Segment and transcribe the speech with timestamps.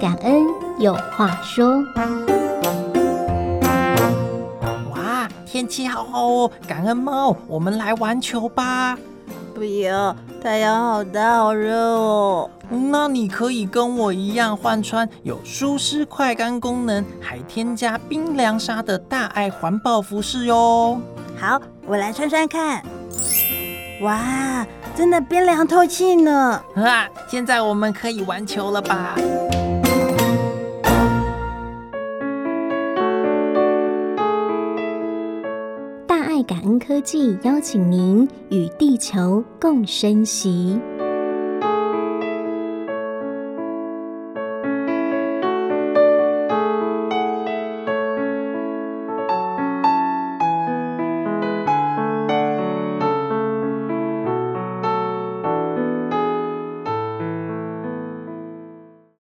[0.00, 0.46] 感恩
[0.78, 1.84] 有话说。
[4.94, 6.50] 哇，天气好好哦！
[6.68, 8.96] 感恩猫，我们来玩球吧。
[9.54, 12.48] 不要，太阳好大，好热哦。
[12.70, 21.00] 那你可以跟我一样换穿有舒适快干功能，还添加冰凉纱的大爱环保服饰哟。
[21.36, 22.80] 好，我来穿穿看。
[24.02, 26.62] 哇，真的冰凉透气呢！
[26.76, 29.16] 啊，现在我们可以玩球了吧？
[36.18, 40.76] 大爱感恩科技邀请您与地球共生息。